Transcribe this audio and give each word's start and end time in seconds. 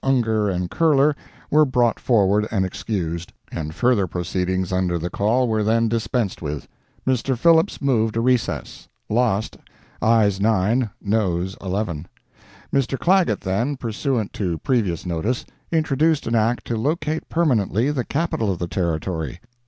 Ungar 0.03 0.49
and 0.49 0.67
Curler, 0.71 1.15
were 1.51 1.63
brought 1.63 1.99
forward 1.99 2.47
and 2.49 2.65
excused, 2.65 3.31
and 3.51 3.75
further 3.75 4.07
proceedings 4.07 4.73
under 4.73 4.97
the 4.97 5.11
call 5.11 5.47
were 5.47 5.61
then 5.63 5.87
dispensed 5.87 6.41
with. 6.41 6.67
Mr. 7.05 7.37
Phillips 7.37 7.79
moved 7.83 8.17
a 8.17 8.19
recess. 8.19 8.87
Lost 9.09 9.57
ayes 10.01 10.41
9, 10.41 10.89
noes 11.03 11.55
1l. 11.57 12.05
Mr. 12.73 12.97
Clagett 12.97 13.41
then, 13.41 13.77
pursuant 13.77 14.33
to 14.33 14.57
previous 14.57 15.05
notice, 15.05 15.45
introduced 15.71 16.25
an 16.25 16.33
Act 16.33 16.65
to 16.65 16.77
locate 16.77 17.29
permanently 17.29 17.91
the 17.91 18.03
Capital 18.03 18.51
of 18.51 18.57
the 18.57 18.67
Territory. 18.67 19.39